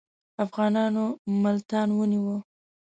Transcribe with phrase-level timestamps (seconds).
[0.45, 1.05] افغانانو
[1.43, 2.37] ملتان ونیوی.